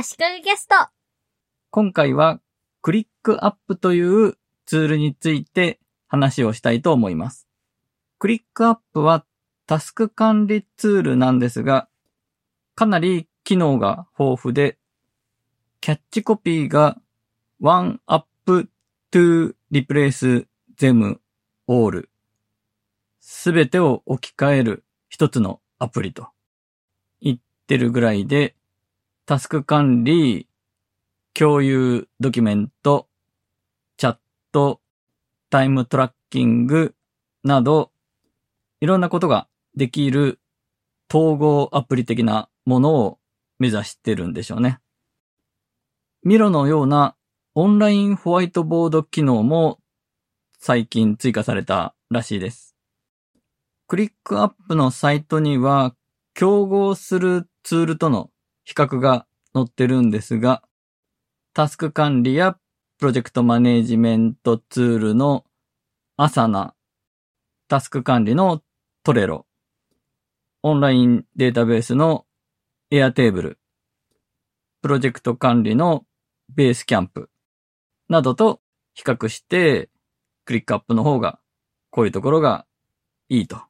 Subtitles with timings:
[0.00, 0.76] 足利ゲスト。
[1.70, 2.40] 今回は
[2.82, 7.48] クリックアップというツールについて話をしたいと思います。
[8.20, 9.26] クリックアップは
[9.66, 11.88] タスク管理ツールなんですが、
[12.76, 14.78] かなり機能が豊富で、
[15.80, 16.96] キャッチコピーが
[17.60, 18.28] One Up
[19.10, 20.46] to Replace
[20.78, 21.18] Them
[21.66, 22.08] All
[23.18, 26.28] すべてを置き換える一つのアプリと
[27.20, 28.54] 言ってるぐらいで、
[29.28, 30.48] タスク管理、
[31.34, 33.08] 共有ドキュメント、
[33.98, 34.16] チャッ
[34.52, 34.80] ト、
[35.50, 36.94] タイムトラッキング
[37.44, 37.90] など、
[38.80, 39.46] いろんなことが
[39.76, 40.40] できる
[41.12, 43.18] 統合アプリ的なものを
[43.58, 44.80] 目指してるんでしょうね。
[46.22, 47.14] ミロのような
[47.54, 49.78] オンラインホワイトボード機能も
[50.58, 52.74] 最近追加されたらしいです。
[53.88, 55.94] クリックアップのサイトには
[56.32, 58.30] 競合するツールとの
[58.68, 60.62] 比較が載ってるんですが、
[61.54, 62.58] タスク管理や
[62.98, 65.46] プロジェクトマネージメントツールの
[66.18, 66.74] アサナ、
[67.68, 68.60] タスク管理の
[69.04, 69.46] トレロ、
[70.62, 72.26] オンラインデータベースの
[72.90, 73.58] エアテーブル、
[74.82, 76.04] プロジェクト管理の
[76.54, 77.30] ベースキャンプ
[78.10, 78.60] などと
[78.92, 79.88] 比較して、
[80.44, 81.40] クリックアップの方が
[81.88, 82.66] こういうところが
[83.30, 83.62] いいと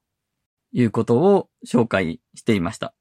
[0.72, 2.97] いうことを紹介していました。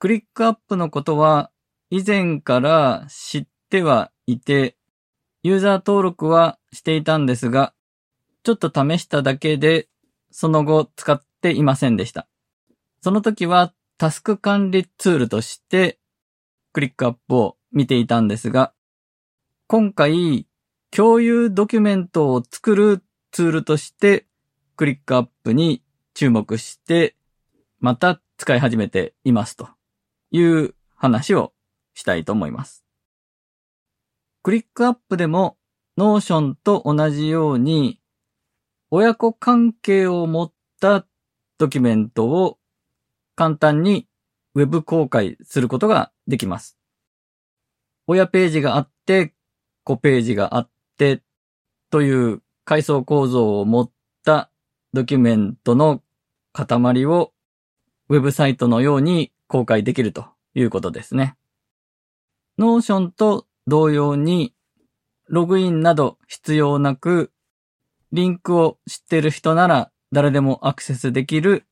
[0.00, 1.50] クリックアップのことは
[1.90, 4.78] 以前から知ってはいて、
[5.42, 7.74] ユーザー登録はしていたんですが、
[8.42, 9.88] ちょっと試しただけで、
[10.30, 12.26] その後使っていませんでした。
[13.02, 15.98] その時はタスク管理ツールとして
[16.72, 18.72] ClickUp を見ていたんですが、
[19.66, 20.46] 今回
[20.90, 24.24] 共有ドキュメントを作るツールとして
[24.76, 25.82] ClickUp に
[26.14, 27.16] 注目して
[27.80, 29.68] また使い始めていますと
[30.30, 31.52] いう話を
[31.94, 32.84] したいと思います。
[34.42, 35.56] ClickUp でも
[35.96, 38.00] Notion と同じように
[38.90, 41.06] 親子関係を持った
[41.58, 42.58] ドキュメントを
[43.36, 44.08] 簡単に
[44.54, 46.76] ウェブ公開することができます。
[48.06, 49.34] 親ページがあって、
[49.84, 51.22] 子ページがあって、
[51.90, 53.90] という階層構造を持っ
[54.24, 54.50] た
[54.92, 56.02] ドキュメントの
[56.52, 57.32] 塊を
[58.08, 61.36] ウェブサイトのように公開できるということですね。
[62.58, 64.54] Notion と同様に
[65.28, 67.32] ログインなど必要なく
[68.12, 71.66] リンクを知ってる人なら誰でもアクセスできる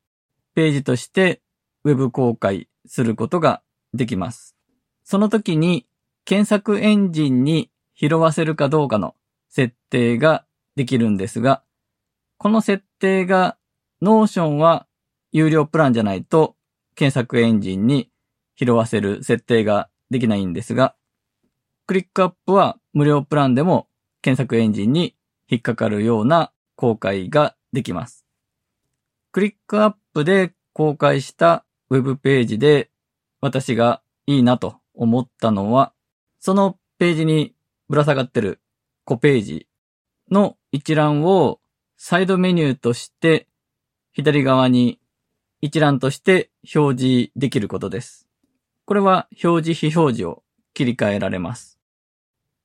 [0.55, 1.43] ページとして
[1.84, 3.62] ウェブ公開することが
[3.94, 4.56] できます。
[5.05, 5.87] その時に
[6.25, 9.15] 検索エンジンに拾わせるかどうかの
[9.49, 10.44] 設定が
[10.77, 11.62] できるんですが、
[12.37, 13.56] この設定が
[14.00, 14.87] Notion は
[15.33, 16.55] 有料プランじゃないと
[16.94, 18.11] 検索エンジンに
[18.58, 20.96] 拾わせる設定ができないんですが、
[21.86, 23.88] クリックアップは無料プランでも
[24.20, 25.14] 検索エンジンに
[25.48, 28.26] 引っかかるような公開ができます。
[29.32, 32.91] クリックアップで公開したウェブページで
[33.41, 35.92] 私がいいなと思ったのは、
[36.40, 37.54] そのページに
[37.88, 38.60] ぶら下がってる
[39.06, 39.69] 5ページ
[40.30, 41.60] の一覧を
[41.96, 43.48] サイドメニューとして
[44.12, 45.00] 左側に
[45.60, 48.28] 一覧として表示できることです。
[48.88, 51.78] これは表示非表示を切り替えられます。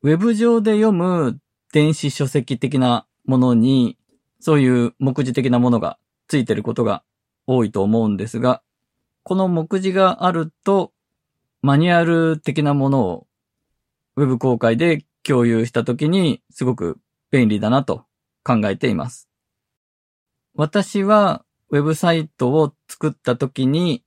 [0.03, 1.37] ウェブ上で読む
[1.73, 3.97] 電子書籍的なものに
[4.39, 5.97] そういう目次的なものが
[6.29, 7.03] ついてることが
[7.45, 8.61] 多いと思うんですが、
[9.23, 10.93] この目次があると、
[11.61, 13.27] マニュアル的なものを
[14.15, 16.99] Web 公開で共有したときにすごく
[17.31, 18.05] 便利だなと
[18.45, 19.27] 考えています。
[20.55, 24.05] 私は Web サイトを作ったときに、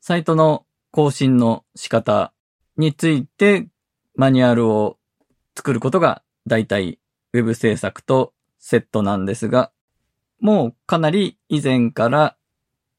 [0.00, 2.32] サイトの更新の仕方
[2.76, 3.66] について
[4.14, 4.98] マニュアルを
[5.56, 6.98] 作ることが大体
[7.32, 9.72] Web 制作とセットなんですが、
[10.38, 12.36] もうかなり以前から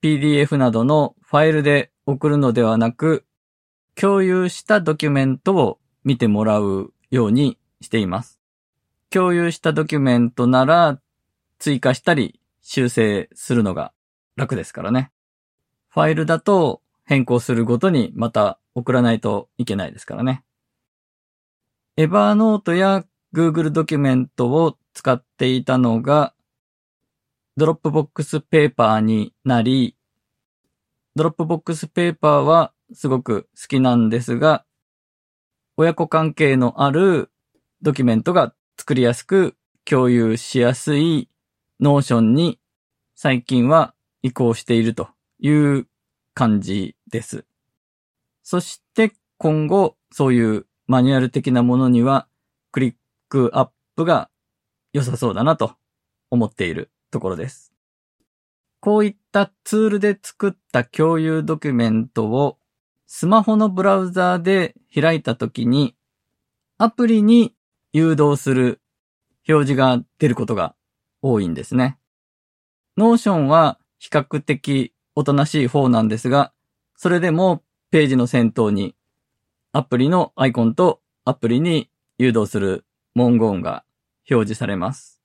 [0.02, 3.26] PDF などのファイルで送るのではなく、
[3.96, 8.40] 共有したドキュメントを見てもらうようにしています。
[9.12, 11.00] 共有したドキュメントなら
[11.60, 13.94] 追加したり修正するのが
[14.36, 15.12] 楽ですからね。
[15.90, 20.44] ファイルだと変更するごとにまた送らないといけないですからね。
[21.98, 26.34] Evernote や Google ドキュメントを使っていたのが
[27.56, 29.96] Dropbox Paper になり、
[31.16, 34.66] Dropbox Paper はすごく好きなんですが、
[35.78, 37.30] 親子関係のある
[37.84, 39.56] ドキュメントが作りやすく
[39.86, 41.30] 共有しやすい
[41.80, 42.60] Notion に
[43.14, 45.10] 最近は移行していると
[45.40, 45.88] いう
[46.34, 47.46] 感じです。
[48.42, 52.28] そして今後そういうマニュアル的なものには
[52.72, 54.30] ClickUp が
[54.92, 55.76] 良さそうだなと
[56.30, 57.74] 思っているところです。
[58.80, 62.58] こういったツールで作った共有ドキュメントを
[63.08, 65.96] スマホのブラウザーで開いたときに
[66.78, 67.56] アプリに
[67.94, 68.82] 誘導する
[69.48, 70.76] 表示が出ることが
[71.22, 71.98] 多いんですね。
[72.98, 76.54] Notion は比較的おとなしい方なんですが、
[76.96, 78.96] それでもページの先頭に
[79.72, 83.84] アプリのアイコンとアプリに誘導する文言が
[84.30, 85.22] 表示されます。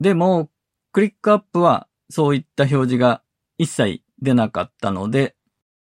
[0.00, 0.50] でも、
[0.92, 3.22] ClickUp はそういった表示が
[3.58, 5.36] 一切出なかったので、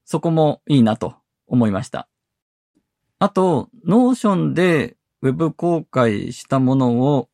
[0.05, 1.15] そこもいいなと
[1.47, 2.09] 思いました。
[3.19, 7.29] あと、 Notion で Web 公開したものを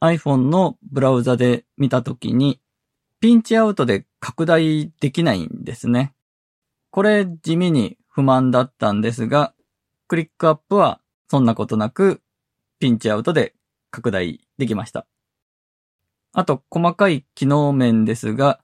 [0.00, 2.60] iPhone のブラウザで見たときに、
[3.24, 6.12] ピンチアウトで拡大できないんですね。
[6.90, 9.54] これ地味に不満だったんですが、
[10.08, 11.00] ClickUp は
[11.30, 12.20] そんなことなく、
[12.80, 13.54] ピンチアウトで
[13.90, 15.06] 拡大できました。
[16.34, 18.60] あと、細かい機能面ですが、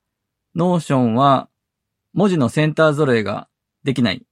[0.54, 1.48] Notion は
[2.12, 3.48] 文字のセンター揃えが
[3.82, 4.26] できない。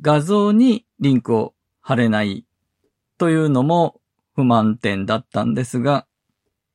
[0.00, 2.44] 画像にリンクを貼れない
[3.18, 4.00] というのも
[4.34, 6.08] 不満点だったんですが、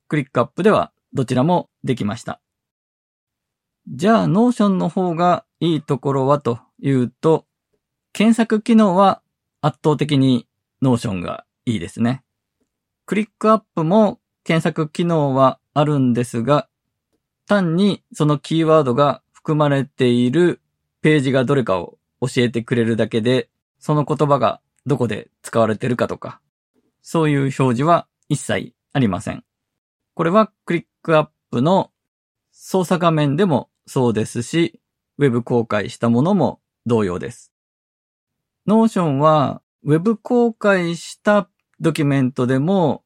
[0.08, 2.42] ClickUp ではどちらもできました。
[3.90, 7.46] じゃあ、 Notion の方がいいところはというと、
[8.12, 9.22] 検索機能は
[9.62, 10.48] 圧倒的に
[10.82, 12.24] Notion がいいですね。
[13.06, 16.68] ClickUp も検索機能はあるんですが、
[17.48, 20.62] 単にそのキーワードが含まれている
[21.02, 23.50] ページがどれかを教えてくれるだけで、
[23.80, 26.42] その言葉がどこで使われてるかとか、
[27.02, 29.46] そういう表示は一切ありません。
[30.14, 31.92] これは ClickUp の
[32.52, 34.82] 操作画面でもそうですし、
[35.18, 37.54] ウェブ公開したものも同様です。
[38.66, 41.48] Notion はウェブ公開した
[41.80, 43.06] ドキュメントでも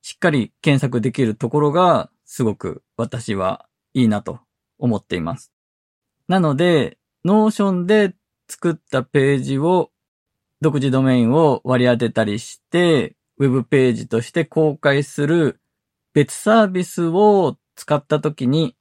[0.00, 4.38] しっかり検索できるところがすごく私はいいなと
[4.78, 5.52] 思っています。
[6.28, 8.14] なので、 Notion で
[8.48, 9.90] 作ったページを
[10.60, 15.58] 独自ドメインを割り当てたりして、ウェブページとして公開する
[16.14, 18.76] 別サービスを使ったときに、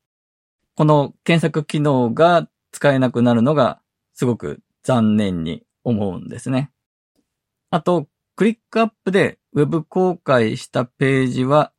[0.75, 3.81] この検索機能が使えなくなるのが
[4.13, 6.71] すごく残念に思うんですね。
[7.71, 11.73] あと、 ClickUp で Web 公開したページは、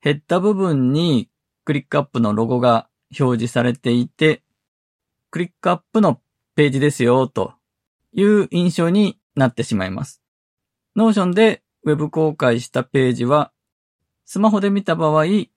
[0.00, 1.28] ヘッダ部分に
[1.64, 2.88] ClickUp のロゴが
[3.18, 4.42] 表示されていて、
[5.30, 6.20] ClickUp の
[6.54, 7.52] ページですよ、と
[8.12, 10.22] いう印象になってしまいます。
[10.94, 13.52] Notion で Web 公開したページは、
[14.26, 15.48] スマホで見た場合、ヘ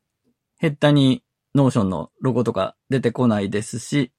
[0.61, 1.23] ッダに
[1.55, 4.11] Notion のロゴとか出てこないですし、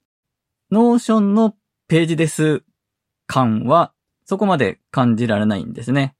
[0.73, 1.55] Notion の
[1.87, 2.65] ページです
[3.27, 3.93] 感は
[4.25, 6.17] そこまで感じられないんですね。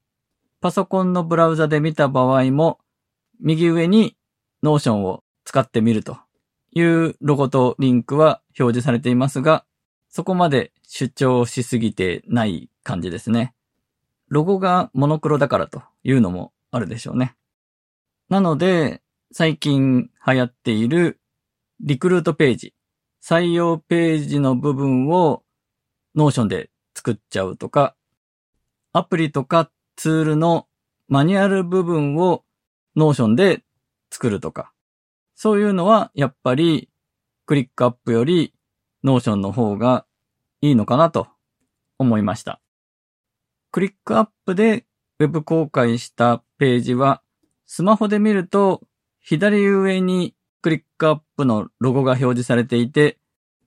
[0.61, 2.79] パソコンのブラウザで見た場合も、
[3.41, 4.15] 右上に
[4.63, 6.17] Notion を使ってみると
[6.71, 9.65] いうロゴとリンクは表示されていますが、
[10.07, 13.53] そこまで主張しすぎてない感じですね。
[14.29, 17.35] ロゴがモノクロだからというのもあるでしょうね。
[18.31, 19.01] なので、
[19.33, 21.19] 最近流行っている
[21.81, 22.73] リクルートページ、
[23.21, 25.43] 採用ページの部分を
[26.15, 27.93] Notion で作っちゃうとか、
[28.93, 30.65] アプリとかツールの
[31.09, 32.45] マニュアル部分を
[32.95, 33.65] Notion で
[34.09, 34.71] 作るとか、
[35.35, 36.89] そういうのはやっぱり
[37.45, 38.53] ClickUp より
[39.03, 40.05] Notion の方が
[40.61, 41.27] いいのかなと
[41.99, 42.61] 思いました。
[43.71, 44.85] ClickUp で
[45.19, 47.21] Web 公開したページは、
[47.73, 48.81] スマホで見ると、
[49.21, 53.17] 左上にクリックアップのロゴが表示されていて、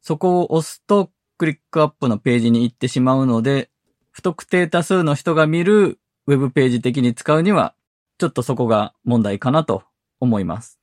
[0.03, 3.71] そこを押すとクリックアップのページに行ってしまうので、
[4.11, 7.75] 不特定多数の人が見る Web ページ的に使うには、
[8.19, 9.85] ちょっとそこが問題かなと
[10.21, 10.79] 思います。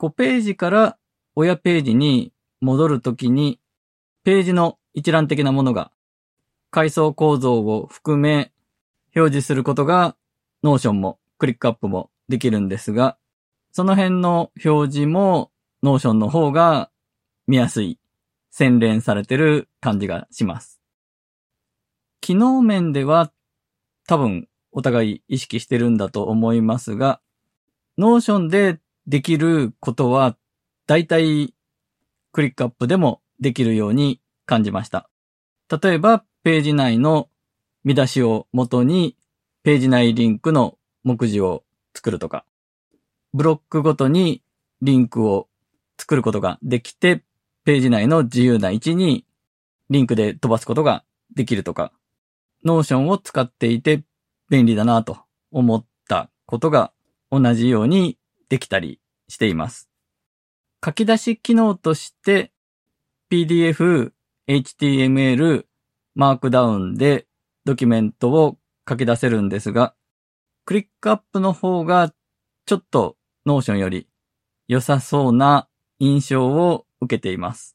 [0.00, 0.98] 5ページから
[1.36, 3.60] 親ページに戻るときに、
[4.24, 5.92] ページの一覧的なものが
[6.72, 8.50] 階層構造を含め
[9.14, 10.16] 表示することが
[10.64, 13.16] Notion もクリックアップもできるんですが、
[13.72, 15.50] その辺の表示も
[15.82, 16.90] Notion の方が
[17.46, 17.98] 見やすい、
[18.50, 20.80] 洗練されてる感じがします。
[22.20, 23.32] 機能面では
[24.06, 27.20] 多分お互い意識してるんだと思いますが、
[27.98, 30.36] Notion でできることは
[30.86, 31.54] 大体
[32.32, 35.08] クリックアップでもできるように感じました。
[35.82, 37.28] 例えば、ページ内の
[37.84, 39.16] 見出しを元に、
[39.62, 41.64] ページ内リンクの目次を
[41.94, 42.44] 作るとか、
[43.34, 44.42] ブロックごとに
[44.82, 45.48] リンクを
[45.98, 47.22] 作ることができて、
[47.64, 49.24] ページ内の自由な位置に
[49.90, 51.92] リンクで飛ばすことができるとか、
[52.64, 54.02] Notion を使っていて
[54.48, 55.18] 便利だなと
[55.50, 56.92] 思ったことが
[57.30, 59.88] 同じようにできたりしています。
[60.84, 62.52] 書き出し機能として
[63.30, 64.12] PDF、
[64.48, 65.66] HTML、
[66.14, 67.26] マークダウンで
[67.64, 68.56] ドキュメントを
[68.88, 69.94] 書き出せるんですが、
[70.68, 72.12] ClickUp の方が
[72.66, 74.06] ちょっと Notion より
[74.66, 75.66] 良さそうな
[75.98, 77.74] 印象を受けています。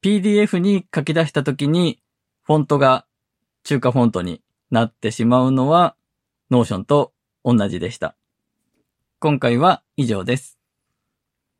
[0.00, 2.00] PDF に書き出した時に
[2.44, 3.06] フォントが
[3.64, 5.96] 中華フォントになってしまうのは
[6.48, 7.12] Notion と
[7.44, 8.14] 同じでした。
[9.18, 10.59] 今回は以上です。